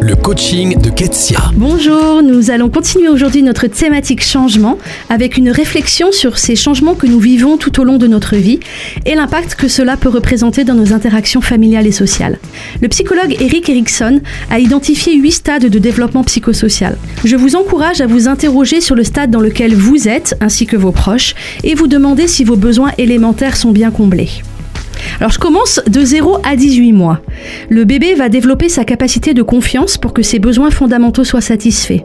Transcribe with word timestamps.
Le 0.00 0.14
coaching 0.14 0.80
de 0.80 0.90
Ketsia. 0.90 1.50
Bonjour, 1.54 2.22
nous 2.22 2.50
allons 2.50 2.70
continuer 2.70 3.08
aujourd'hui 3.08 3.42
notre 3.42 3.66
thématique 3.66 4.22
changement 4.22 4.78
avec 5.08 5.36
une 5.36 5.50
réflexion 5.50 6.12
sur 6.12 6.38
ces 6.38 6.54
changements 6.54 6.94
que 6.94 7.08
nous 7.08 7.18
vivons 7.18 7.56
tout 7.56 7.80
au 7.80 7.84
long 7.84 7.96
de 7.96 8.06
notre 8.06 8.36
vie 8.36 8.60
et 9.06 9.16
l'impact 9.16 9.56
que 9.56 9.66
cela 9.66 9.96
peut 9.96 10.08
représenter 10.08 10.62
dans 10.62 10.74
nos 10.74 10.92
interactions 10.92 11.40
familiales 11.40 11.86
et 11.88 11.92
sociales. 11.92 12.38
Le 12.80 12.88
psychologue 12.88 13.36
Eric 13.40 13.68
Erickson 13.68 14.20
a 14.50 14.60
identifié 14.60 15.16
huit 15.16 15.32
stades 15.32 15.66
de 15.66 15.78
développement 15.78 16.22
psychosocial. 16.22 16.96
Je 17.24 17.34
vous 17.34 17.56
encourage 17.56 18.00
à 18.00 18.06
vous 18.06 18.28
interroger 18.28 18.80
sur 18.80 18.94
le 18.94 19.02
stade 19.02 19.30
dans 19.30 19.40
lequel 19.40 19.74
vous 19.74 20.06
êtes 20.06 20.36
ainsi 20.40 20.66
que 20.66 20.76
vos 20.76 20.92
proches 20.92 21.34
et 21.64 21.74
vous 21.74 21.88
demander 21.88 22.28
si 22.28 22.44
vos 22.44 22.56
besoins 22.56 22.92
élémentaires 22.98 23.56
sont 23.56 23.72
bien 23.72 23.90
comblés. 23.90 24.30
Alors 25.18 25.30
je 25.30 25.38
commence 25.38 25.80
de 25.86 26.04
0 26.04 26.38
à 26.44 26.56
18 26.56 26.92
mois. 26.92 27.20
Le 27.68 27.84
bébé 27.84 28.14
va 28.14 28.28
développer 28.28 28.68
sa 28.68 28.84
capacité 28.84 29.34
de 29.34 29.42
confiance 29.42 29.98
pour 29.98 30.12
que 30.12 30.22
ses 30.22 30.38
besoins 30.38 30.70
fondamentaux 30.70 31.24
soient 31.24 31.40
satisfaits. 31.40 32.02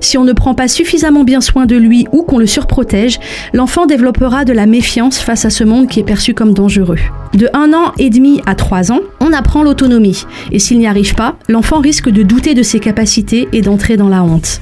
Si 0.00 0.18
on 0.18 0.24
ne 0.24 0.32
prend 0.32 0.54
pas 0.54 0.68
suffisamment 0.68 1.24
bien 1.24 1.40
soin 1.40 1.66
de 1.66 1.76
lui 1.76 2.06
ou 2.12 2.22
qu'on 2.22 2.38
le 2.38 2.46
surprotège, 2.46 3.18
l'enfant 3.52 3.86
développera 3.86 4.44
de 4.44 4.52
la 4.52 4.66
méfiance 4.66 5.18
face 5.18 5.44
à 5.44 5.50
ce 5.50 5.64
monde 5.64 5.88
qui 5.88 6.00
est 6.00 6.04
perçu 6.04 6.34
comme 6.34 6.54
dangereux. 6.54 6.98
De 7.34 7.48
1 7.52 7.72
an 7.72 7.92
et 7.98 8.10
demi 8.10 8.40
à 8.46 8.54
3 8.54 8.92
ans, 8.92 9.00
on 9.20 9.32
apprend 9.32 9.62
l'autonomie. 9.62 10.24
Et 10.52 10.58
s'il 10.58 10.78
n'y 10.78 10.86
arrive 10.86 11.14
pas, 11.14 11.36
l'enfant 11.48 11.80
risque 11.80 12.10
de 12.10 12.22
douter 12.22 12.54
de 12.54 12.62
ses 12.62 12.80
capacités 12.80 13.48
et 13.52 13.62
d'entrer 13.62 13.96
dans 13.96 14.08
la 14.08 14.22
honte. 14.22 14.60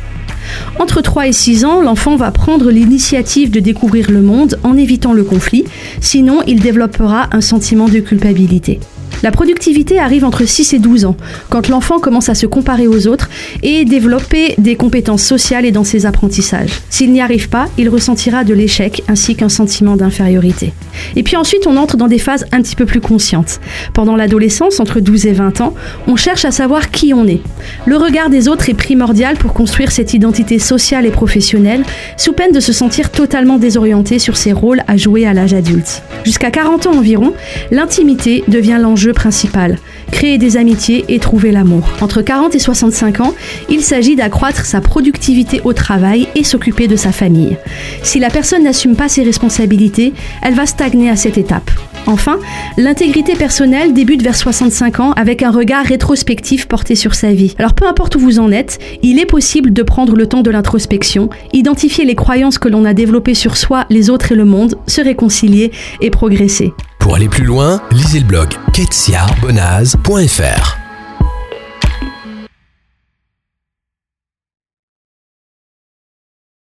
Entre 0.78 1.00
3 1.00 1.28
et 1.28 1.32
6 1.32 1.64
ans, 1.64 1.80
l'enfant 1.80 2.16
va 2.16 2.30
prendre 2.30 2.70
l'initiative 2.70 3.50
de 3.50 3.60
découvrir 3.60 4.10
le 4.10 4.22
monde 4.22 4.58
en 4.62 4.76
évitant 4.76 5.12
le 5.12 5.24
conflit, 5.24 5.64
sinon 6.00 6.40
il 6.46 6.60
développera 6.60 7.28
un 7.32 7.40
sentiment 7.40 7.88
de 7.88 8.00
culpabilité. 8.00 8.80
La 9.22 9.30
productivité 9.30 10.00
arrive 10.00 10.24
entre 10.24 10.44
6 10.44 10.74
et 10.74 10.78
12 10.80 11.04
ans, 11.04 11.16
quand 11.48 11.68
l'enfant 11.68 12.00
commence 12.00 12.28
à 12.28 12.34
se 12.34 12.46
comparer 12.46 12.88
aux 12.88 13.06
autres 13.06 13.30
et 13.62 13.84
développer 13.84 14.56
des 14.58 14.74
compétences 14.74 15.22
sociales 15.22 15.64
et 15.64 15.70
dans 15.70 15.84
ses 15.84 16.06
apprentissages. 16.06 16.80
S'il 16.90 17.12
n'y 17.12 17.20
arrive 17.20 17.48
pas, 17.48 17.68
il 17.78 17.88
ressentira 17.88 18.42
de 18.42 18.52
l'échec 18.52 19.04
ainsi 19.06 19.36
qu'un 19.36 19.48
sentiment 19.48 19.96
d'infériorité. 19.96 20.72
Et 21.14 21.22
puis 21.22 21.36
ensuite, 21.36 21.68
on 21.68 21.76
entre 21.76 21.96
dans 21.96 22.08
des 22.08 22.18
phases 22.18 22.46
un 22.50 22.62
petit 22.62 22.74
peu 22.74 22.84
plus 22.84 23.00
conscientes. 23.00 23.60
Pendant 23.94 24.16
l'adolescence, 24.16 24.80
entre 24.80 24.98
12 24.98 25.26
et 25.26 25.32
20 25.32 25.60
ans, 25.60 25.74
on 26.08 26.16
cherche 26.16 26.44
à 26.44 26.50
savoir 26.50 26.90
qui 26.90 27.14
on 27.14 27.26
est. 27.26 27.40
Le 27.86 27.96
regard 27.96 28.28
des 28.28 28.48
autres 28.48 28.68
est 28.68 28.74
primordial 28.74 29.36
pour 29.36 29.52
construire 29.52 29.92
cette 29.92 30.14
identité 30.14 30.58
sociale 30.58 31.06
et 31.06 31.10
professionnelle, 31.10 31.84
sous 32.16 32.32
peine 32.32 32.52
de 32.52 32.60
se 32.60 32.72
sentir 32.72 33.10
totalement 33.10 33.58
désorienté 33.58 34.18
sur 34.18 34.36
ses 34.36 34.52
rôles 34.52 34.82
à 34.88 34.96
jouer 34.96 35.26
à 35.26 35.32
l'âge 35.32 35.54
adulte. 35.54 36.02
Jusqu'à 36.24 36.50
40 36.50 36.86
ans 36.86 36.96
environ, 36.96 37.34
l'intimité 37.70 38.42
devient 38.48 38.78
l'enjeu 38.80 39.11
principal 39.12 39.78
créer 40.12 40.38
des 40.38 40.56
amitiés 40.56 41.04
et 41.08 41.18
trouver 41.18 41.50
l'amour. 41.50 41.82
Entre 42.00 42.22
40 42.22 42.54
et 42.54 42.58
65 42.60 43.20
ans, 43.20 43.34
il 43.68 43.82
s'agit 43.82 44.14
d'accroître 44.14 44.64
sa 44.64 44.80
productivité 44.80 45.60
au 45.64 45.72
travail 45.72 46.28
et 46.36 46.44
s'occuper 46.44 46.86
de 46.86 46.94
sa 46.94 47.10
famille. 47.10 47.56
Si 48.02 48.20
la 48.20 48.30
personne 48.30 48.62
n'assume 48.62 48.94
pas 48.94 49.08
ses 49.08 49.24
responsabilités, 49.24 50.12
elle 50.42 50.54
va 50.54 50.66
stagner 50.66 51.10
à 51.10 51.16
cette 51.16 51.38
étape. 51.38 51.70
Enfin, 52.06 52.38
l'intégrité 52.76 53.34
personnelle 53.34 53.94
débute 53.94 54.22
vers 54.22 54.36
65 54.36 55.00
ans 55.00 55.12
avec 55.12 55.42
un 55.42 55.50
regard 55.50 55.84
rétrospectif 55.84 56.66
porté 56.66 56.94
sur 56.94 57.14
sa 57.14 57.32
vie. 57.32 57.54
Alors 57.58 57.74
peu 57.74 57.86
importe 57.86 58.16
où 58.16 58.18
vous 58.18 58.38
en 58.38 58.50
êtes, 58.50 58.78
il 59.02 59.18
est 59.18 59.26
possible 59.26 59.72
de 59.72 59.82
prendre 59.82 60.16
le 60.16 60.26
temps 60.26 60.42
de 60.42 60.50
l'introspection, 60.50 61.30
identifier 61.52 62.04
les 62.04 62.14
croyances 62.14 62.58
que 62.58 62.68
l'on 62.68 62.84
a 62.84 62.92
développées 62.92 63.34
sur 63.34 63.56
soi, 63.56 63.86
les 63.88 64.10
autres 64.10 64.32
et 64.32 64.36
le 64.36 64.44
monde, 64.44 64.76
se 64.86 65.00
réconcilier 65.00 65.70
et 66.00 66.10
progresser. 66.10 66.72
Pour 67.02 67.16
aller 67.16 67.28
plus 67.28 67.44
loin, 67.44 67.82
lisez 67.90 68.20
le 68.20 68.24
blog 68.24 68.48
ketsiarbonaz.fr. 68.72 70.81